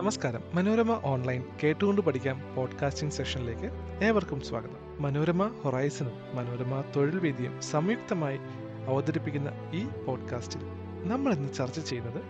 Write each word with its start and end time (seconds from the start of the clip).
നമസ്കാരം. 0.00 0.40
മനോരമ 0.54 1.00
ഓൺലൈൻ 1.04 1.44
കേട്ടുകൊണ്ട് 1.64 2.00
പഠിക്കാം 2.00 2.54
പോഡ്കാസ്റ്റിംഗ് 2.56 3.12
സെഷനിലേക്ക് 3.12 3.70
ഏവർക്കും 4.04 4.40
സ്വാഗതം. 4.40 5.02
മനോരമ 5.02 5.60
ഹൊറൈസണും 5.64 6.12
മനോരമ 6.34 6.84
തൊഴിൽ 6.96 7.18
വേദിയും 7.18 7.62
സംയുക്തമായി 7.62 8.38
അവതരിപ്പിക്കുന്ന 8.86 9.52
ഈ 9.74 9.84
പോഡ്കാസ്റ്റിൽ 10.06 10.60
നമ്മൾ 11.08 11.34
ഇന്ന് 11.34 11.54
ചർച്ച 11.54 11.80
ചെയ്യുന്നത് 11.80 12.22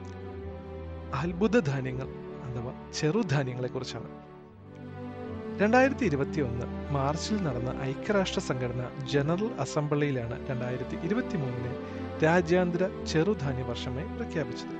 അത്ഭുത 1.14 1.61
ധാന്യങ്ങൾ 1.61 2.09
അഥവാ 2.45 2.91
ചെറുധാന്യങ്ങളെ 2.95 3.69
കുറിച്ചാണ് 3.69 4.09
രണ്ടായിരത്തി 5.61 6.05
ഇരുപത്തി 6.05 6.41
ഒന്ന് 6.41 6.93
മാർച്ചിൽ 6.93 7.43
നടന്ന 7.43 7.80
ഐക്യരാഷ്ട്ര 7.82 8.41
സംഘടന 8.41 9.07
ജനറൽ 9.11 9.50
അസംബ്ലിയിലാണ് 9.61 10.48
രണ്ടായിരത്തി 10.50 11.07
ഇരുപത്തി 11.07 11.37
മൂന്നിലെ 11.37 11.77
രാജ്യാന്തര 12.25 13.05
ചെറുധാന്യ 13.05 13.63
വർഷമായി 13.63 14.07
പ്രഖ്യാപിച്ചത്. 14.07 14.79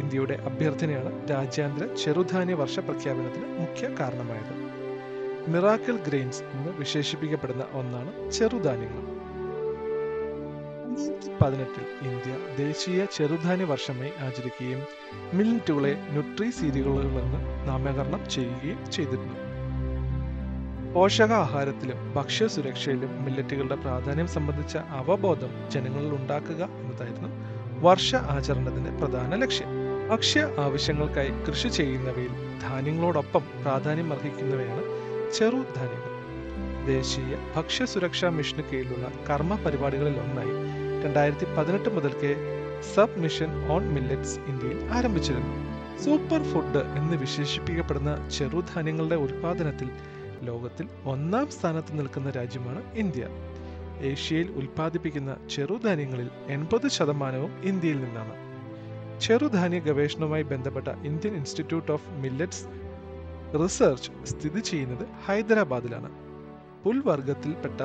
ഇന്ത്യയുടെ 0.00 0.34
അഭ്യർത്ഥനയാണ് 0.34 1.30
രാജ്യാന്തര 1.30 1.86
ചെറുധാന്യ 2.04 2.54
വർഷ 2.54 2.78
പ്രഖ്യാപനത്തിന് 2.78 3.46
മുഖ്യ 3.60 3.94
കാരണമായത്. 4.00 4.54
മിറാക്കിൾ 5.50 5.96
ഗ്രെയിൻസ് 5.96 6.42
എന്ന് 6.42 6.72
വിശേഷിപ്പിക്കപ്പെടുന്ന 6.78 7.64
ഒന്നാണ് 7.72 8.30
ചെറുധാന്യങ്ങൾ. 8.30 9.20
പതിനെട്ടിൽ 11.42 12.08
ഇന്ത്യ 12.08 12.32
ദേശീയ 12.64 13.04
ചെറുധാന്യ 13.04 13.64
വർഷമായി 13.64 14.12
ആചരിക്കുകയും 14.18 14.80
മില്ലറ്റുകളെ 15.34 15.92
ന്യൂട്രി 16.10 16.50
സീരിയലുകളെന്ന് 16.50 17.68
നാമകരണം 17.68 18.30
ചെയ്യുകയും 18.30 18.90
ചെയ്തിരുന്നു. 18.90 19.36
പോഷകാഹാരത്തിലും 20.94 22.14
ഭക്ഷ്യസുരക്ഷയിലും 22.14 23.24
മില്ലറ്റുകളുടെ 23.24 23.74
പ്രാധാന്യം 23.74 24.26
സംബന്ധിച്ച 24.26 24.76
അവബോധം 24.76 25.70
ജനങ്ങളിൽ 25.70 26.14
ഉണ്ടാക്കുക 26.14 26.62
എന്നതായിരുന്നു 26.64 27.28
വർഷ 27.80 28.14
ആചരണത്തിന്റെ 28.14 28.90
പ്രധാന 28.90 29.34
ലക്ഷ്യം. 29.34 29.79
ഭക്ഷ്യ 30.10 30.48
ആവശ്യങ്ങൾക്കായി 30.58 31.32
കൃഷി 31.46 31.68
ചെയ്യുന്നവയിൽ 31.68 32.32
ധാന്യങ്ങളോടൊപ്പം 32.62 33.42
പ്രാധാന്യം 33.62 34.12
അർഹിക്കുന്നവയാണ് 34.12 34.82
ചെറുധാന്യങ്ങൾ 35.34 36.08
ദേശീയ 36.86 37.36
ഭക്ഷ്യ 37.56 37.84
സുരക്ഷാ 37.84 38.28
മിഷന് 38.28 38.62
കീഴിലുള്ള 38.62 39.12
കർമ്മ 39.30 39.54
പരിപാടികളിൽ 39.54 40.16
ഒന്നായി 40.20 40.54
രണ്ടായിരത്തി 41.04 41.44
പതിനെട്ട് 41.58 41.88
മുതൽക്കേ 41.88 42.32
സബ് 42.94 43.20
മിഷൻ 43.20 43.72
ഓൺ 43.72 43.82
മില്ലറ്റ്സ് 43.94 44.38
ഇന്ത്യയിൽ 44.38 44.90
ആരംഭിച്ചിരുന്നു. 44.92 45.54
സൂപ്പർ 46.04 46.42
ഫുഡ് 46.42 46.82
എന്ന് 46.96 47.16
വിശേഷിപ്പിക്കപ്പെടുന്ന 47.16 48.28
ചെറുധാന്യങ്ങളുടെ 48.28 49.14
ഉൽപാദനത്തിൽ 49.14 49.90
ലോകത്തിൽ 50.42 50.86
ഒന്നാം 51.04 51.50
സ്ഥാനത്ത് 51.50 51.98
നിൽക്കുന്ന 51.98 52.30
രാജ്യമാണ് 52.30 52.82
ഇന്ത്യ. 52.96 53.24
ഏഷ്യയിൽ 54.02 54.50
ഉൽപ്പാദിപ്പിക്കുന്ന 54.50 55.36
ചെറുധാന്യങ്ങളിൽ 55.50 56.30
എൺപത് 56.48 56.88
ശതമാനവും 56.88 57.52
ഇന്ത്യയിൽ 57.62 58.00
നിന്നാണ്. 58.04 58.49
ചെറുധാന്യ 59.20 59.78
ഗവേഷണവുമായി 59.78 60.42
ബന്ധപ്പെട്ട 60.42 60.88
Indian 60.88 61.34
institute 61.34 61.92
of 61.92 62.10
millets 62.10 62.64
research 63.62 64.10
സ്ഥിതി 64.24 64.60
ചെയ്യുന്നത് 64.60 65.08
ഹൈദരാബാദിലാണ്. 65.26 66.10
പുൽവർഗത്തിൽപ്പെട്ട 66.84 67.80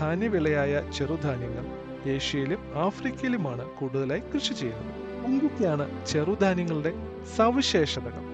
ധാന്യവിളയായ 0.00 0.90
ചെറുധാന്യങ്ങൾ 0.96 1.66
ഏഷ്യയിലും 2.08 2.58
ആഫ്രിക്കയിലുമാണ് 2.74 3.70
കൂടുതലായി 3.70 4.22
കൃഷി 4.34 4.52
ചെയ്യുന്നത്. 4.52 5.24
എന്തൊക്കെയാണ് 5.24 6.06
ചെറുധാന്യങ്ങളുടെ 6.06 6.92
സവിശേഷതകൾ. 7.36 8.24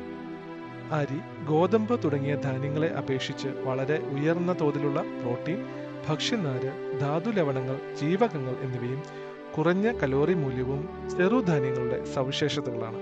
അരി 0.92 1.46
ഗോതമ്പ് 1.46 2.02
തുടങ്ങിയ 2.04 2.36
ധാന്യങ്ങളെ 2.36 2.88
അപേക്ഷിച്ച് 2.94 3.48
വളരെ 3.48 3.98
ഉയർന്ന 3.98 4.56
തോതിലുള്ള 4.60 5.00
പ്രോട്ടീൻ 5.00 5.60
ഭക്ഷ്യനാര് 6.08 7.00
ധാതു 7.00 7.30
ലവണങ്ങൾ 7.30 7.96
ജീവകങ്ങൾ 8.00 8.54
എന്നിവയും 8.60 9.29
കുറഞ്ഞ 9.58 9.92
കലോറി 9.92 10.34
മൂല്യവും 10.34 10.80
ചെറുധാന്യങ്ങളുടെ 11.10 12.04
സവിശേഷതകളാണ്. 12.14 13.00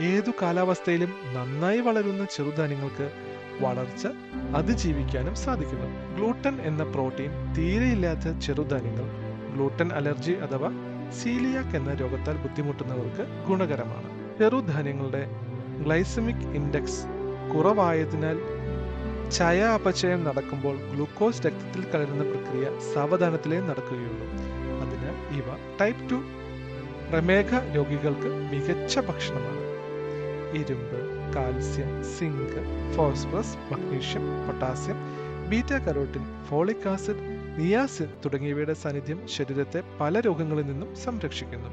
ഏതു 0.00 0.30
കാലാവസ്ഥയിലും 0.42 1.12
നന്നായി 1.34 1.80
വളരുന്ന 1.80 2.24
ചെറുധാന്യങ്ങൾക്ക് 2.24 3.06
വളർച്ച 3.60 4.06
അതിജീവിക്കാനും 4.56 5.34
സാധിക്കുന്നു. 5.34 6.16
ഗ്ലൂട്ടൻ 6.16 6.60
എന്ന 6.60 6.82
പ്രോട്ടീൻ 6.84 7.30
തീരെയില്ലാത്ത 7.58 8.38
ചെറുധാന്യങ്ങൾ 8.38 9.06
ഗ്ലൂട്ടൻ 9.54 9.88
അലർജി 9.92 10.32
അഥവാ 10.32 10.70
സീലിയാക് 11.12 11.76
എന്ന 11.76 11.94
രോഗത്താൽ 11.94 12.36
ബുദ്ധിമുട്ടുന്നവർക്ക് 12.36 13.26
ഗുണകരമാണ്. 13.48 14.38
ചെറുധാന്യങ്ങളുടെ 14.38 15.22
ഗ്ലൈസമിക് 15.84 16.48
ഇൻഡെക്സ് 16.58 17.02
കുറവായതിനാൽ 17.54 18.38
ചയ 19.30 19.60
അപചയം 19.62 20.24
നടക്കുമ്പോൾ 20.24 20.76
ഗ്ലൂക്കോസ് 20.76 21.46
രക്തത്തിൽ 21.46 21.82
കലരുന്ന 21.90 22.22
പ്രക്രിയ 22.22 22.94
സാവധാനത്തിലേ 22.94 23.60
നടക്കുകയുള്ളൂ. 23.60 24.28
ഇവ 25.30 25.76
ടൈപ്പ് 25.80 26.10
ടു 26.10 26.14
പ്രമേഹ 27.10 27.74
രോഗികൾക്ക് 27.76 28.28
മികച്ച 28.52 28.98
ഭക്ഷണമാണ്. 28.98 29.68
ഇരുമ്പ് 30.56 31.18
calcium 31.34 32.04
zinc 32.04 32.92
phosphorus 32.96 33.56
magnesium 33.72 34.22
potassium 34.46 34.96
beta 35.50 35.72
carotene 35.72 36.44
folic 36.44 36.88
acid 36.88 37.38
niacin 37.58 38.06
തുടങ്ങിയവയുടെ 38.24 38.72
സാന്നിധ്യം 38.72 39.28
ശരീരത്തെ 39.28 39.82
പല 40.00 40.20
രോഗങ്ങളിൽ 40.20 40.66
നിന്നും 40.66 40.96
സംരക്ഷിക്കുന്നു. 40.96 41.68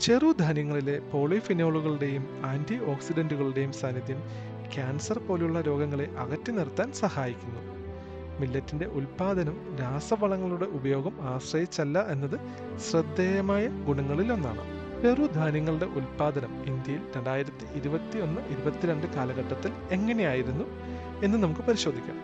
ചെറുധാന്യങ്ങളിലെ 0.00 0.98
പോളിഫിനോളുകളുടെയും 0.98 2.42
ആന്റി 2.44 2.84
ഓക്സിഡന്റുകളുടെയും 2.84 3.72
സാന്നിധ്യം 3.72 4.22
ക്യാൻസർ 4.74 5.18
പോലുള്ള 5.18 5.60
രോഗങ്ങളെ 5.60 6.08
അകറ്റി 6.18 6.52
നിർത്താൻ 6.52 6.92
സഹായിക്കുന്നു. 6.92 7.75
മില്ലറ്റിന്റെ 8.40 8.86
ഉൽപാദനം 8.86 9.76
രാസവളങ്ങളുടെ 9.80 10.64
ഉപയോഗം 10.64 11.14
ആശ്രയിച്ചല്ല 11.22 11.98
എന്നത് 12.10 12.36
ശ്രദ്ധേയമായ 12.78 13.66
ഗുണങ്ങളിലൊന്നാണ് 13.66 14.64
ചെറുധാന്യങ്ങളുടെ 15.02 15.84
ഉൽപാദനം 15.84 16.66
ഇന്ത്യയിൽ 16.66 17.02
രണ്ടായിരത്തി 17.16 17.66
ഇരുപത്തി 17.74 18.18
ഒന്ന് 18.18 18.40
ഇരുപത്തിരണ്ട് 18.50 19.06
കാലഘട്ടത്തിൽ 19.06 19.72
എങ്ങനെയായിരുന്നു 19.90 20.64
എന്ന് 21.24 21.38
നമുക്ക് 21.42 21.60
പരിശോധിക്കാം. 21.60 22.18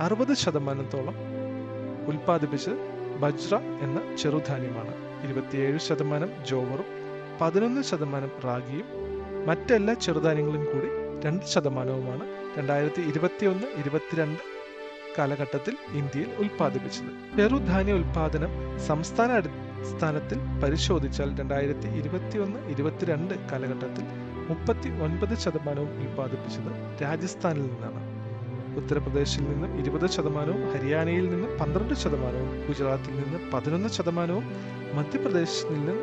അറുപത് 0.00 0.34
ശതമാനത്തോളം 0.34 1.16
ഉൽപ്പാദിപ്പിച്ച് 2.06 2.70
ബജ്ര 3.18 3.54
എന്ന 3.56 4.16
ചെറുധാന്യമാണ്. 4.16 4.94
ഇരുപത്തിയേഴ് 5.24 5.78
ശതമാനം 5.78 6.30
ജോവറും 6.44 6.88
പതിനൊന്ന് 7.40 7.82
ശതമാനം 7.82 8.30
റാഗിയും 8.44 8.86
മറ്റെല്ലാ 9.46 9.94
ചെറുധാന്യങ്ങളും 9.94 10.64
കൂടി 10.64 10.88
രണ്ട് 11.26 11.44
ശതമാനവുമാണ്. 11.46 12.24
രണ്ടായിരത്തി 12.58 13.02
ഇരുപത്തി 13.02 13.46
ഒന്ന് 13.46 13.66
ഇരുപത്തിരണ്ട് 13.80 14.49
കാലഘട്ടത്തിൽ 15.20 15.74
ഇന്ത്യയിൽ 16.00 16.30
ഉൽപ്പാദിപ്പിച്ചത്. 16.42 17.10
ചെറുധാന്യ 17.38 17.98
ഉൽപാദനം 18.00 18.52
സംസ്ഥാന 18.88 19.30
അടിസ്ഥാനത്തിൽ 19.40 20.38
പരിശോധിച്ചാൽ 20.62 21.28
രണ്ടായിരത്തി 21.40 21.88
ഇരുപത്തി 22.00 22.38
ഒന്ന് 22.44 22.60
ഇരുപത്തിരണ്ട് 22.74 23.34
കാലഘട്ടത്തിൽ 23.50 24.04
മുപ്പത്തി 24.50 24.88
ഒൻപത് 25.06 25.34
ശതമാനവും 25.44 25.92
ഉൽപ്പാദിപ്പിച്ചത് 26.02 26.70
രാജസ്ഥാനിൽ 27.02 27.66
നിന്നാണ്. 27.72 28.00
ഉത്തർപ്രദേശിൽ 28.80 29.44
നിന്ന് 29.50 29.68
ഇരുപത് 29.80 30.06
ശതമാനവും 30.16 30.62
ഹരിയാനയിൽ 30.72 31.26
നിന്ന് 31.32 31.48
പന്ത്രണ്ട് 31.60 31.94
ശതമാനവും 32.02 32.50
ഗുജറാത്തിൽ 32.68 33.14
നിന്ന് 33.20 33.38
പതിനൊന്ന് 33.52 33.88
ശതമാനവും 33.96 34.44
മധ്യപ്രദേശിൽ 34.98 35.68
നിന്ന് 35.74 35.94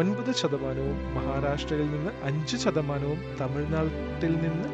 ഒൻപത് 0.00 0.30
ശതമാനവും 0.40 0.96
മഹാരാഷ്ട്രയിൽ 1.16 1.88
നിന്ന് 1.94 2.12
അഞ്ച് 2.28 2.56
ശതമാനവും 2.64 3.20
തമിഴ്നാട്ടിൽ 3.40 4.32
നിന്ന് 4.44 4.68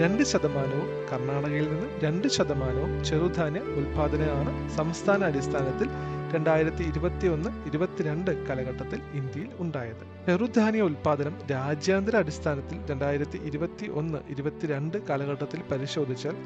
രണ്ട് 0.00 0.22
ശതമാനവും 0.22 0.88
കർണാടകയിൽ 1.10 1.66
നിന്ന് 1.72 1.86
രണ്ട് 2.04 2.26
ശതമാനവും 2.28 2.90
ചെറുധാന്യ 3.04 3.60
ഉൽപാദനമാണ് 3.78 4.52
സംസ്ഥാന 4.76 5.20
അടിസ്ഥാനത്തിൽ 5.24 5.88
രണ്ടായിരത്തി 6.34 6.82
ഇരുപത്തി 6.82 7.26
ഒന്ന് 7.26 7.50
ഇരുപത്തിരണ്ട് 7.68 8.30
കാലഘട്ടത്തിൽ 8.48 9.00
ഇന്ത്യയിൽ 9.20 9.50
ഉണ്ടായത്. 9.60 10.04
ചെറുധാന്യ 10.26 10.82
ഉൽപാദനം 10.88 11.34
രാജ്യാന്തര 11.50 12.16
അടിസ്ഥാനത്തിൽ 12.16 12.78
രണ്ടായിരത്തി 12.90 13.38
ഇരുപത്തി 13.50 13.86
ഒന്ന് 14.00 14.18
ഇരുപത്തിരണ്ട് 14.34 14.98
കാലഘട്ടത്തിൽ 15.08 15.62
പരിശോധിച്ചാൽ 15.70 16.36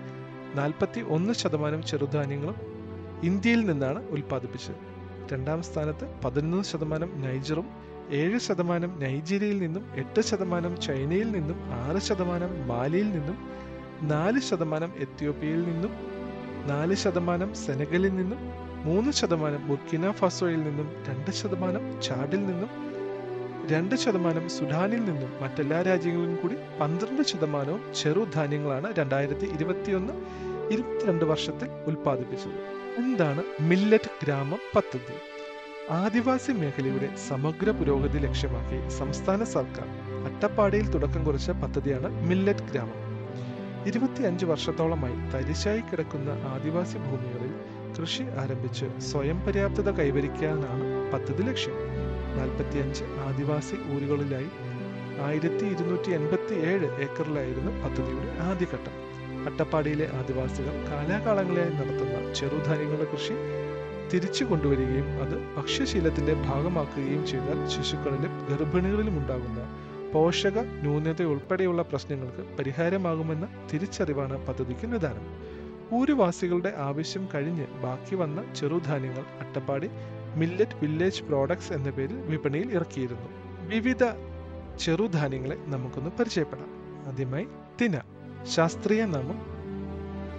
നാൽപ്പത്തി 0.55 1.01
ഒന്ന് 1.17 1.33
ശതമാനം 1.33 1.83
ചെറുധാന്യങ്ങളും 1.83 2.59
ഇന്ത്യയിൽ 3.23 3.63
നിന്നാണ് 3.71 4.01
ഉൽപ്പാദിപ്പിച്ചത്. 4.11 4.81
രണ്ടാം 5.33 5.61
സ്ഥാനത്ത് 5.63 6.07
പതിനൊന്ന് 6.25 6.65
ശതമാനം 6.73 7.11
നൈജറും 7.25 7.67
ഏഴ് 8.13 8.39
ശതമാനം 8.39 9.01
നൈജീരിയയിൽ 9.01 9.59
നിന്നും 9.59 9.85
എട്ട് 9.97 10.21
ശതമാനം 10.21 10.81
ചൈനയിൽ 10.81 11.31
നിന്നും 11.31 11.59
ആറ് 11.73 11.99
ശതമാനം 11.99 12.69
മാലിയിൽ 12.69 13.09
നിന്നും 13.13 13.37
നാല് 14.03 14.41
ശതമാനം 14.41 14.93
എത്യോപ്യയിൽ 15.01 15.63
നിന്നും 15.65 15.93
നാല് 16.67 16.95
ശതമാനം 16.95 17.55
സെനഗലിൽ 17.55 18.15
നിന്നും 18.17 18.41
മൂന്ന് 18.85 19.11
ശതമാനം 19.13 19.69
ബുർക്കിന 19.69 20.11
ഫസോയിൽ 20.11 20.63
നിന്നും 20.63 20.89
രണ്ട് 21.09 21.31
ശതമാനം 21.31 22.03
ചാഡിൽ 22.03 22.47
നിന്നും 22.47 22.71
രണ്ട് 23.71 23.95
ശതമാനം 23.95 24.49
സുഡാനിൽ 24.49 25.05
നിന്നും 25.05 25.31
മറ്റെല്ലാ 25.43 25.83
രാജ്യങ്ങളിലും 25.83 26.37
കൂടി 26.43 26.57
പന്ത്രണ്ട് 26.81 27.23
ശതമാനവും 27.23 27.83
ചെറുധാന്യങ്ങളാണ് 27.95 28.95
രണ്ടായിരത്തി 28.99 29.47
ഇരുപത്തിയൊന്ന് 29.47 30.15
ഇരുപത്തിരണ്ട് 30.71 31.25
വർഷത്തിൽ 31.25 31.69
ഉൽപ്പാദിപ്പിച്ചത്. 31.87 32.57
എന്താണ് 32.99 33.43
മില്ലറ്റ് 33.61 34.11
ഗ്രാമം 34.23 34.59
പദ്ധതി? 34.77 35.17
ആദിവാസി 35.91 36.53
മേഖലയുടെ 36.53 37.17
സമഗ്ര 37.29 37.71
പുരോഗതി 37.71 38.19
ലക്ഷ്യമാക്കി 38.19 38.91
സംസ്ഥാന 38.91 39.45
സർക്കാർ 39.45 39.89
അട്ടപ്പാടിയിൽ 40.27 40.91
തുടക്കം 40.91 41.25
കുറിച്ച 41.25 41.51
പദ്ധതിയാണ് 41.51 42.27
മില്ലറ്റ് 42.29 42.61
ഗ്രാമം. 42.61 42.99
ഇരുപത്തിയഞ്ച് 43.87 44.45
വർഷത്തോളമായി 44.45 45.15
തരിശായി 45.35 45.81
കിടക്കുന്ന 45.81 46.31
ആദിവാസി 46.31 46.99
ഭൂമികളിൽ 46.99 47.53
കൃഷി 47.99 48.23
ആരംഭിച്ച് 48.23 48.85
സ്വയം 48.99 49.41
പര്യാപ്തത 49.41 49.91
കൈവരിക്കാനാണ് 49.91 51.13
പദ്ധതി 51.13 51.43
ലക്ഷ്യം. 51.43 51.75
നാൽപ്പത്തിയഞ്ച് 52.39 53.05
ആദിവാസി 53.29 53.77
ഊരുകളിലായി 53.95 54.51
ആയിരത്തി 55.21 55.65
ഇരുന്നൂറ്റി 55.65 56.11
എൺപത്തി 56.11 56.55
ഏഴ് 56.55 56.89
ഏക്കറിലായിരുന്നു 57.01 57.85
പദ്ധതിയുടെ 57.85 58.43
ആദ്യഘട്ടം. 58.43 58.95
അട്ടപ്പാടിയിലെ 59.47 60.11
ആദിവാസികൾ 60.19 60.87
കാലാകാലങ്ങളായി 60.91 61.71
നടത്തുന്ന 61.71 62.33
ചെറുധാന്യങ്ങളുടെ 62.33 63.07
കൃഷി 63.13 63.35
തിരിച്ചു 64.15 64.45
കൊണ്ടുവരികയും 64.45 65.23
അത് 65.23 65.57
ഭക്ഷ്യശീലത്തിന്റെ 65.57 66.35
ഭാഗമാക്കുകയും 66.35 67.27
ചെയ്താൽ 67.27 67.69
ശിശുക്കളിലും 67.69 68.47
ഗർഭിണികളിലും 68.51 69.17
ഉണ്ടാകുന്ന 69.19 69.61
പോഷക 70.15 70.59
ന്യൂനത 70.59 71.23
ഉൾപ്പെടെയുള്ള 71.23 71.83
പ്രശ്നങ്ങൾക്ക് 71.83 72.57
പരിഹാരമാകുമെന്ന 72.57 73.49
തിരിച്ചറിവാണ് 73.75 74.47
പദ്ധതിക്ക് 74.47 74.93
നിദാനം. 74.93 75.27
ഊരുവാസികളുടെ 75.95 76.75
ആവശ്യം 76.77 77.29
കഴിഞ്ഞ് 77.35 77.67
ബാക്കി 77.67 78.15
വന്ന 78.15 78.55
ചെറുധാന്യങ്ങൾ 78.55 79.25
അട്ടപ്പാടി 79.41 79.91
മില്ലറ്റ് 80.37 80.77
വില്ലേജ് 80.83 81.23
പ്രോഡക്ട്സ് 81.23 81.73
എന്ന 81.73 81.91
പേരിൽ 81.91 82.17
വിപണിയിൽ 82.17 82.73
ഇറക്കിയിരുന്നു. 82.73 83.29
വിവിധ 83.69 84.05
ചെറുധാന്യങ്ങളെ 84.81 85.57
നമുക്കൊന്ന് 85.67 86.11
പരിചയപ്പെടാം. 86.11 86.71
ആദ്യമായി 87.09 87.47
തിന 87.81 88.01
ശാസ്ത്രീയ 88.45 89.05
നാമം 89.05 89.39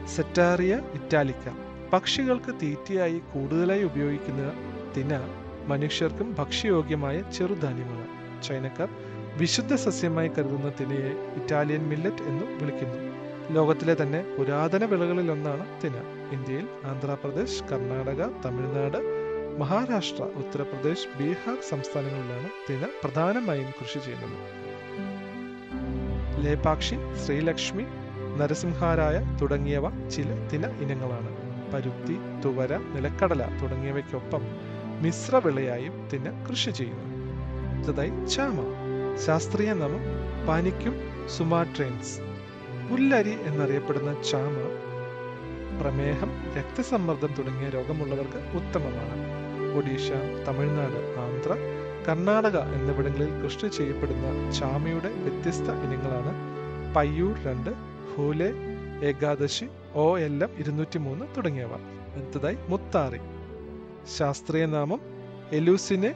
സെറ്റാറിയ 0.07 0.75
ഇറ്റാലിക്ക. 0.93 1.72
പക്ഷികൾക്ക് 1.93 2.51
തീറ്റയായി 2.61 3.21
കൂടുതലായി 3.33 3.83
ഉപയോഗിക്കുന്ന 3.83 4.43
തിന 4.97 5.13
മനുഷ്യർക്കും 5.67 6.35
ഭക്ഷ്യയോഗ്യമായ 6.39 7.21
ചെറുധാന്യമാണ് 7.37 8.07
ചൈനക്കാർ 8.43 8.89
വിശുദ്ധ 9.37 9.75
സസ്യമായി 9.75 10.27
കരുതുന്ന 10.27 10.71
തിനയെ 10.79 11.11
ഇറ്റാലിയൻ 11.41 11.89
മില്ലറ്റ് 11.89 12.23
എന്നും 12.23 12.57
വിളിക്കുന്നു. 12.57 12.97
ലോകത്തിലെ 13.53 13.97
തന്നെ 14.01 14.35
പുരാതന 14.37 14.85
വിളകളിൽ 14.85 15.31
ഒന്നാണ് 15.31 15.65
തിന. 15.83 15.95
ഇന്ത്യയിൽ 16.31 16.67
ആന്ധ്രാപ്രദേശ് 16.85 17.63
കർണാടക 17.63 18.21
തമിഴ്നാട് 18.45 18.99
മഹാരാഷ്ട്ര 19.59 20.23
ഉത്തർപ്രദേശ് 20.23 21.07
ബീഹാർ 21.19 21.57
സംസ്ഥാനങ്ങളിലാണ് 21.69 22.49
തിന 22.69 22.89
പ്രധാനമായും 23.03 23.71
കൃഷി 23.81 23.99
ചെയ്യുന്നത്. 23.99 24.37
ലേപാക്ഷി 26.45 26.95
ശ്രീലക്ഷ്മി 27.25 27.83
നരസിംഹാരായ 28.39 29.37
തുടങ്ങിയവ 29.41 30.09
ചില 30.09 30.47
തിന 30.53 30.65
ഇനങ്ങളാണ്. 30.81 31.42
പരുത്തി 31.73 32.15
തുവര 32.45 32.73
നിലക്കടല 32.95 33.41
തുടങ്ങിയവയ്ക്കൊപ്പം 33.61 34.43
മിശ്രവിളയായും 35.03 35.95
തിന 36.13 36.45
കൃഷി 36.49 36.71
ചെയ്യുന്നു. 36.71 37.07
അടുത്തതായി 37.69 38.11
ചാമ 38.25 38.57
ശാസ്ത്രീയ 39.25 39.73
നാമം 39.73 40.03
പാനിക്കും 40.47 40.95
സുമാട്രേൻസ്. 41.37 42.15
പുല്ലരി 42.89 43.35
എന്നറിയപ്പെടുന്ന 43.49 44.11
ചാമ 44.31 44.55
പ്രമേഹം 45.79 46.31
രക്തസമ്മർദ്ദം 46.57 47.31
തുടങ്ങിയ 47.37 47.69
രോഗമുള്ളവർക്ക് 47.69 48.39
ഉത്തമമാണ്. 48.59 49.15
ഒഡീഷ 49.77 50.07
തമിഴ്നാട് 50.47 50.99
ആന്ധ്ര 51.19 51.51
കർണാടക 52.07 52.57
എന്നിവിടങ്ങളിൽ 52.77 53.29
കൃഷി 53.41 53.67
ചെയ്യപ്പെടുന്ന 53.67 54.51
ചാമയുടെ 54.51 55.11
വ്യത്യസ്ത 55.25 55.67
ഇനങ്ങളാണ് 55.85 56.33
പയ്യൂർ 56.95 57.35
രണ്ട് 57.45 57.71
ഹൂലെ 58.11 58.49
ഏകാദശി 59.09 59.67
ഒ 59.95 60.19
എൽ 60.19 60.43
എം 60.43 60.49
ഇരുന്നൂറ്റി 60.57 60.97
മൂന്ന് 60.97 61.25
തുടങ്ങിയവ. 61.37 61.73
അടുത്തതായി 62.15 62.57
മുത്താറി. 62.67 63.19
ശാസ്ത്രീയ 64.17 64.65
നാമം 64.65 64.99
എലൂസിനെ 65.51 66.15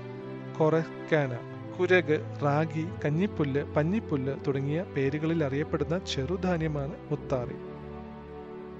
കൊറക്കാന. 0.57 1.37
കുരക് 1.79 2.39
റാഗി 2.43 2.87
കഞ്ഞിപ്പുല്ല് 3.05 3.63
പഞ്ഞിപ്പുല്ല് 3.63 4.35
തുടങ്ങിയ 4.47 4.83
പേരുകളിൽ 4.83 5.43
അറിയപ്പെടുന്ന 5.43 5.97
ചെറുധാന്യമാണ് 5.97 6.95
മുത്താറി. 7.11 7.55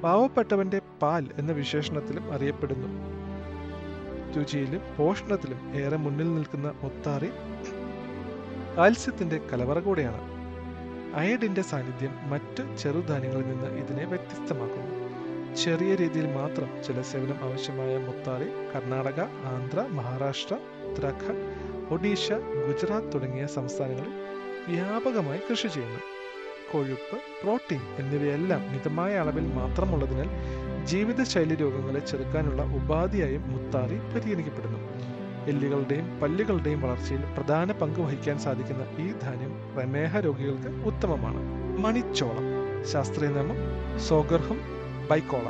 പാവപ്പെട്ടവന്റെ 0.04 0.82
പാൽ 1.02 1.30
എന്ന 1.38 1.52
വിശേഷണത്തിലും 1.52 2.34
അറിയപ്പെടുന്നു. 2.34 2.88
രുചിയിലും 4.38 4.82
പോഷണത്തിലും 4.98 5.76
ഏറെ 5.76 5.98
മുന്നിൽ 5.98 6.36
നിൽക്കുന്ന 6.36 6.74
മുത്താറി 6.84 7.30
കാൽസ്യത്തിന്റെ 8.78 9.42
കലവറ 9.54 9.80
കൂടെയാണ്. 9.80 10.37
അയഡിന്റെ 11.16 11.62
സാന്നിധ്യം 11.62 12.30
മറ്റ് 12.30 12.78
ചെറുധാന്യങ്ങളിൽ 12.78 13.48
നിന്ന് 13.48 13.80
ഇതിനെ 13.80 14.06
വ്യത്യസ്തമാക്കുന്നു. 14.06 15.08
ചെറിയ 15.56 15.96
രീതിയിൽ 15.96 16.34
മാത്രം 16.34 16.84
ജലസേവനം 16.84 17.44
ആവശ്യമായ 17.44 17.98
മുത്താറി 17.98 18.46
കർണാടക 18.76 19.20
ആന്ധ്ര 19.46 19.86
മഹാരാഷ്ട്ര 19.90 20.56
ഉത്തരാഖണ്ഡ് 20.56 21.68
ഒഡീഷ 21.94 22.32
ഗുജറാത്ത് 22.32 23.14
തുടങ്ങിയ 23.14 23.46
സംസ്ഥാനങ്ങളിൽ 23.46 24.12
വ്യാപകമായി 24.68 25.40
കൃഷി 25.50 25.68
ചെയ്യുന്നു. 25.68 26.00
കൊഴുപ്പ് 26.72 27.18
പ്രോട്ടീൻ 27.44 27.82
എന്നിവയെല്ലാം 28.00 28.72
മിതമായ 28.72 29.16
അളവിൽ 29.16 29.46
മാത്രമുള്ളതിനാൽ 29.54 30.30
ജീവിതശൈലി 30.86 31.56
രോഗങ്ങളെ 31.56 32.00
ചെറുക്കാനുള്ള 32.00 32.62
ഉപാധിയായും 32.62 33.52
മുത്താറി 33.52 33.98
പരിഗണിക്കപ്പെടുന്നു. 34.00 35.17
എല്ലുകളുടെയും 35.48 36.20
പല്ലുകളുടെയും 36.20 36.82
വളർച്ചയിൽ 36.82 37.22
പ്രധാന 37.38 37.72
പങ്ക് 37.72 38.00
വഹിക്കാൻ 38.00 38.40
സാധിക്കുന്ന 38.40 38.84
ഈ 39.02 39.12
ധാന്യം 39.22 39.76
പ്രമേഹ 39.76 40.20
രോഗികൾക്ക് 40.20 40.68
ഉത്തമമാണ്. 40.68 41.42
മണിച്ചോളം. 41.78 42.58
ശാസ്ത്രീയ 42.86 43.30
നാമം 43.30 43.58
സോഗർഹം 44.00 44.60
ബൈക്കോള 45.12 45.50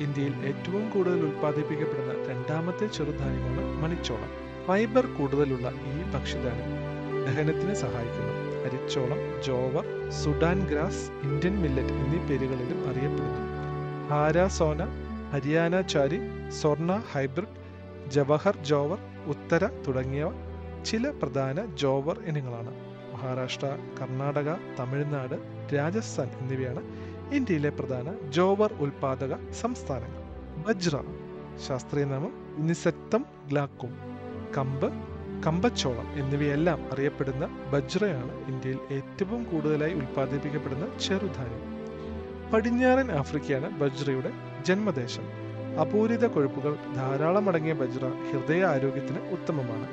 ഇന്ത്യയിൽ 0.00 0.34
ഏറ്റവും 0.46 0.90
കൂടുതൽ 0.90 1.20
ഉൽപ്പാദിപ്പിക്കപ്പെടുന്ന 1.20 2.12
രണ്ടാമത്തെ 2.30 2.86
ചെറുധാന്യമാണ് 2.86 3.82
മണിച്ചോളം. 3.82 4.30
ഫൈബർ 4.66 5.06
കൂടുതലുള്ള 5.06 5.68
ഈ 5.68 6.02
ഭക്ഷ്യധാന്യം 6.14 6.72
ദഹനത്തിന് 7.26 7.74
സഹായിക്കുന്നു. 7.74 8.32
അരിച്ചോളം 8.64 9.42
jowar 9.42 10.10
Sudan 10.10 10.66
grass 10.66 11.10
Indian 11.22 11.62
millet 11.62 11.92
എന്നീ 11.92 12.18
പേരുകളിലും 12.18 12.88
അറിയപ്പെടുന്നു. 12.88 13.48
ഹാരാസോന 14.10 14.84
ഹരിയാന 15.32 15.80
ചാരി 15.80 16.18
സ്വർണ 16.50 17.02
ഹൈബ്രിഡ് 17.12 17.67
ജവഹർ 18.08 18.56
ജോവർ 18.56 18.98
ഉത്തര 19.26 19.66
തുടങ്ങിയവ 19.66 20.30
ചില 20.84 21.10
പ്രധാന 21.10 21.66
ജോവർ 21.74 22.22
ഇനങ്ങളാണ്. 22.24 22.72
മഹാരാഷ്ട്ര 23.14 23.76
കർണാടക 24.00 24.54
തമിഴ്നാട് 24.78 25.34
രാജസ്ഥാൻ 25.74 26.30
എന്നിവയാണ് 26.40 26.82
ഇന്ത്യയിലെ 27.34 27.70
പ്രധാന 27.70 28.30
ജോവർ 28.30 28.72
ഉൽപാദക 28.72 29.50
സംസ്ഥാനങ്ങൾ. 29.52 30.22
ബജ്ര 30.66 30.98
ശാസ്ത്രീയ 31.68 32.04
നാമം 32.04 32.32
നിസക്തം 32.58 33.24
ഗ്ലാക്കും. 33.48 33.98
കമ്പ് 34.56 34.92
കമ്പച്ചോളം 35.46 36.12
എന്നിവയെല്ലാം 36.12 36.92
അറിയപ്പെടുന്ന 36.92 37.46
ബജ്രയാണ് 37.72 38.48
ഇന്ത്യയിൽ 38.48 38.78
ഏറ്റവും 38.92 39.44
കൂടുതലായി 39.44 39.94
ഉൽപ്പാദിപ്പിക്കപ്പെടുന്ന 39.94 40.98
ചെറുധാന്യം. 40.98 41.64
പടിഞ്ഞാറൻ 42.52 43.12
ആഫ്രിക്കയാണ് 43.12 43.70
ബജ്രയുടെ 43.70 44.32
ജന്മദേശം. 44.66 45.47
അപൂരിത 45.80 46.26
കൊഴുപ്പുകൾ 46.26 46.76
ധാരാളം 46.96 47.48
അടങ്ങിയ 47.48 47.72
ബജ്ര 47.72 48.04
ഹൃദയ 48.30 48.64
ആരോഗ്യത്തിന് 48.64 49.20
ഉത്തമമാണ്. 49.30 49.88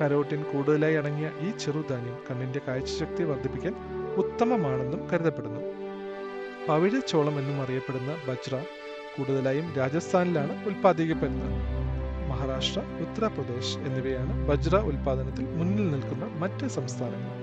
കരോട്ടിൻ 0.00 0.42
കൂടുതലായി 0.42 0.94
അടങ്ങിയ 0.94 1.30
ഈ 1.40 1.50
ചെറുധാന്യം 1.50 2.18
കണ്ണിന്റെ 2.30 2.60
കാഴ്ചശക്തി 2.68 3.24
വർദ്ധിപ്പിക്കാൻ 3.24 3.74
ഉത്തമമാണെന്നും 4.16 5.08
കരുതപ്പെടുന്നു. 5.08 5.60
പവിഴച്ചോളം 6.68 7.38
എന്നും 7.38 7.62
അറിയപ്പെടുന്ന 7.62 8.14
ബജ്ര 8.28 8.56
കൂടുതലായും 9.16 9.74
രാജസ്ഥാനിലാണ് 9.78 10.64
ഉൽപ്പാദിക്കപ്പെടുന്നത് 10.66 11.54
മഹാരാഷ്ട്ര 12.30 12.80
ഉത്തർപ്രദേശ് 12.80 13.78
എന്നിവയാണ് 13.78 14.48
ബജ്ര 14.48 14.76
ഉൽപാദനത്തിൽ 14.76 15.44
മുന്നിൽ 15.46 15.90
നിൽക്കുന്ന 15.90 16.24
മറ്റ് 16.24 16.66
സംസ്ഥാനങ്ങൾ. 16.66 17.34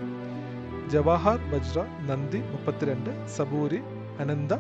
ജവാഹർ 0.89 1.39
ബജ്ര 1.53 1.79
നന്ദി 1.81 2.37
മുപ്പത്തിരണ്ട് 2.37 3.27
സബൂരി 3.27 3.79
അനന്ത 4.19 4.53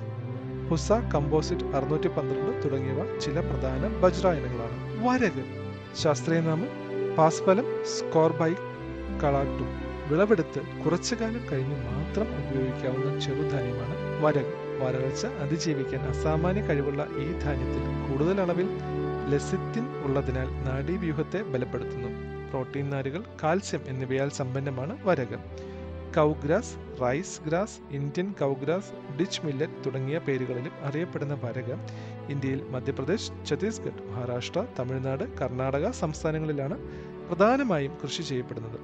ഹുസ 0.69 0.91
കമ്പോസിറ്റ് 1.13 1.65
അറുന്നൂറ്റി 1.75 2.07
പന്ത്രണ്ട് 2.07 2.51
തുടങ്ങിയവ 2.63 3.19
ചില 3.19 3.39
പ്രധാന 3.39 3.87
ബജ്ര 4.03 4.27
ഇനങ്ങളാണ്. 4.39 4.77
വരക് 5.05 5.43
ശാസ്ത്രീയ 6.01 6.39
നാമം 6.39 6.69
പാസ്ഫലം 7.17 7.67
സ്കോർബൈ 7.95 8.51
കളാട്ടു 9.23 9.65
വിളവെടുത്ത് 10.09 10.61
കുറച്ചു 10.83 11.15
കാലം 11.15 11.43
കഴിഞ്ഞ് 11.51 11.77
മാത്രം 11.89 12.27
ഉപയോഗിക്കാവുന്ന 12.39 13.19
ചെറുധാന്യമാണ് 13.19 13.95
വരക് 14.23 14.53
വരൾച്ച 14.81 15.25
അതിജീവിക്കാൻ 15.43 16.01
അസാമാന്യ 16.11 16.61
കഴിവുള്ള 16.61 17.01
ഈ 17.23 17.27
ധാന്യത്തിൽ 17.43 17.83
കൂടുതൽ 18.07 18.41
അളവിൽ 18.41 18.67
ലെസിത്തിൻ 19.31 19.85
ഉള്ളതിനാൽ 20.03 20.49
നാഡീവ്യൂഹത്തെ 20.67 21.39
ബലപ്പെടുത്തുന്നു. 21.53 22.09
പ്രോട്ടീൻ 22.49 22.89
നാരുകൾ 22.89 23.21
കാൽസ്യം 23.43 23.81
എന്നിവയാൽ 23.87 24.29
സമ്പന്നമാണ് 24.29 24.93
വരക് 25.07 25.37
cow grass 26.17 26.75
rice 27.01 27.39
grass 27.47 27.79
Indian 27.91 28.27
cow grass 28.41 28.91
ditch 29.19 29.41
millet 29.45 29.85
തുടങ്ങിയ 29.85 30.17
പേരുകളിലും 30.17 30.71
അറിയപ്പെടുന്ന 30.83 31.33
വരക 31.43 31.69
ഇന്ത്യയിൽ 32.29 32.61
മധ്യപ്രദേശ് 32.69 33.31
ഛത്തീസ്ഗഡ് 33.45 34.03
മഹാരാഷ്ട്ര 34.11 34.65
തമിഴ്നാട് 34.79 35.37
കർണാടക 35.37 35.91
സംസ്ഥാനങ്ങളിലാണ് 35.91 36.77
പ്രധാനമായും 37.27 37.97
കൃഷി 38.03 38.21
ചെയ്യപ്പെടുന്നത്. 38.21 38.79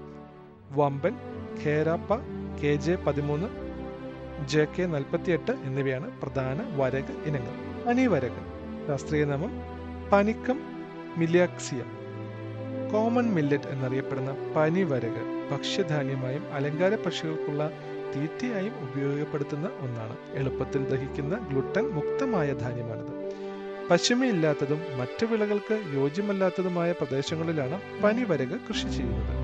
വമ്പൻ 0.71 1.15
ഖേരാപ്പ 1.63 2.15
കെ 2.63 2.75
ജെ 2.75 2.95
പതിമൂന്ന് 2.95 3.47
ജെ 4.47 4.63
കെ 4.65 4.83
നാൽപ്പത്തിയെട്ട് 4.83 5.51
എന്നിവയാണ് 5.51 6.21
പ്രധാന 6.21 6.59
വരക 6.75 7.09
ഇനങ്ങൾ. 7.25 7.55
അനിവരക 7.89 8.37
ശാസ്ത്രീയ 8.87 9.25
നാമം 9.25 9.51
പനിക്കം 10.11 10.59
മില്ലാക്സിയ 11.17 11.81
കോമൺ 12.93 13.27
മില്ലറ്റ് 13.33 13.67
എന്നറിയപ്പെടുന്ന 13.67 14.53
പനിവരക് 14.55 15.21
ഭക്ഷ്യധാന്യമായും 15.51 16.53
അലങ്കാര 16.53 16.95
പക്ഷികൾക്കുള്ള 16.95 17.71
തീറ്റയായും 18.15 18.73
ഉപയോഗപ്പെടുത്തുന്ന 18.81 19.69
ഒന്നാണ്. 19.81 20.15
എളുപ്പത്തിൽ 20.33 20.85
ദഹിക്കുന്ന 20.85 21.47
ഗ്ലുട്ടൻ 21.49 21.87
മുക്തമായ 21.87 22.53
ധാന്യമാണിത്. 22.53 23.13
പശുമയില്ലാത്തതും 23.91 24.81
മറ്റു 24.99 25.25
വിളകൾക്ക് 25.25 25.81
യോജ്യമല്ലാത്തതുമായ 25.93 26.91
പ്രദേശങ്ങളിലാണ് 26.91 27.81
പനിവരക് 28.03 28.59
കൃഷി 28.69 28.87
ചെയ്യുന്നത്. 28.87 29.41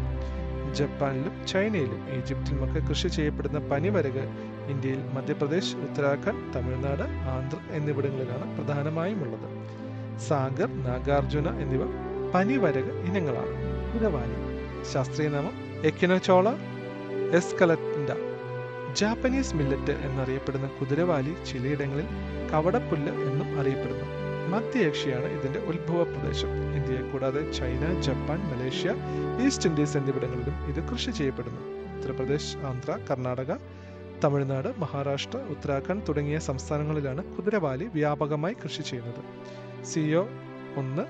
ജപ്പാനിലും 0.73 1.47
ചൈനയിലും 1.47 2.01
ഈജിപ്തിലുമൊക്കെ 2.17 2.79
കൃഷി 2.79 3.07
ചെയ്യപ്പെടുന്ന 3.07 3.59
പനിവരക് 3.59 4.23
ഇന്ത്യയിൽ 4.69 5.01
മധ്യപ്രദേശ് 5.13 5.75
ഉത്തരാഖണ്ഡ് 5.75 6.53
തമിഴ്നാട് 6.55 7.03
ആന്ധ്ര 7.29 7.57
എന്നിവിടങ്ങളിലാണ് 7.71 8.57
പ്രധാനമായും 8.57 9.21
ഉള്ളത്. 9.23 9.47
സാഗർ 10.19 10.83
നാഗാർജുന 10.83 11.59
എന്നിവ 11.59 11.83
പനിവരക് 12.31 12.93
ഇനങ്ങളാണ്. 13.09 13.53
ഇടവാനി 13.97 14.37
ശാസ്ത്രീയ 14.93 15.27
നാമം 15.27 15.55
എക്കിനോചോള 15.85 16.49
എസ്കലറ്റ 17.31 17.96
ജാപ്പനീസ് 18.97 19.55
മില്ലറ്റ് 19.55 19.91
എന്നറിയപ്പെടുന്ന 19.91 20.67
കുതിരവാലി 20.67 21.35
ചിലയിടങ്ങളിൽ 21.51 22.07
കവടപ്പുല്ല് 22.53 23.11
എന്നും 23.21 23.59
അറിയപ്പെടുന്നു. 23.59 24.05
മധ്യേഷ്യയാണ് 24.49 25.25
ഇതിന്റെ 25.25 25.59
ഉത്ഭവ 25.59 26.03
പ്രദേശം 26.03 26.75
ഇന്ത്യയെ 26.75 27.11
കൂടാതെ 27.11 27.51
China 27.51 28.01
Japan 28.01 28.39
Malaysia 28.39 28.95
East 29.45 29.69
Indies 29.69 29.97
എന്നിവിടങ്ങളിലും 29.97 30.53
ഇത് 30.67 30.89
കൃഷി 30.89 31.11
ചെയ്യപ്പെടുന്നു. 31.11 31.61
ഉത്തർപ്രദേശ് 31.97 32.57
ആന്ധ്ര 32.57 32.91
കർണാടക 33.11 33.51
തമിഴ്നാട് 34.23 34.73
മഹാരാഷ്ട്ര 34.77 35.37
ഉത്തരാഖണ്ഡ് 35.37 36.07
തുടങ്ങിയ 36.07 36.39
സംസ്ഥാനങ്ങളിലാണ് 36.39 37.23
കുതിരവാലി 37.35 37.89
വ്യാപകമായി 37.93 38.53
കൃഷി 38.53 38.81
ചെയ്യുന്നത്. 38.81 39.21
സിഒ 39.85 40.27
ഒന്ന് 40.75 41.05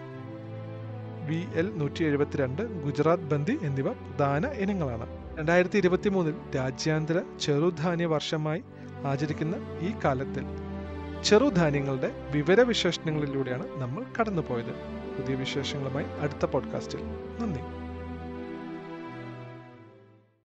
വി 1.28 1.46
എൽ 1.56 1.78
നൂറ്റി 1.78 2.04
എഴുപത്തിരണ്ട് 2.04 2.84
ഗുജറാത്ത് 2.84 3.24
ബന്ദി 3.24 3.60
എന്നിവ 3.62 3.92
പ്രധാന 3.94 4.46
ഇനങ്ങളാണ്. 4.48 5.17
രണ്ടായിരത്തി 5.38 5.78
ഇരുപത്തി 5.78 6.10
മൂന്നിൽ 6.10 6.36
രാജ്യാന്തര 6.56 7.22
ചെറുധാന്യ 7.40 8.06
വർഷമായി 8.06 8.64
ആചരിക്കുന്ന 9.06 9.56
ഈ 9.82 9.94
കാലത്തിൽ 10.04 10.46
ചെറുധാന്യങ്ങളുടെ 11.24 12.10
വിവര 12.32 12.62
വിശേഷണങ്ങളിലൂടെയാണ് 12.62 13.82
നമ്മൾ 13.82 14.06
കടന്നുപോയത്. 14.20 14.74
പുതിയ 15.18 15.36
വിശേഷങ്ങളുമായി 15.36 16.06
അടുത്ത 16.20 16.46
പോഡ്കാസ്റ്റിൽ 16.46 17.00
നന്ദി. 17.42 17.87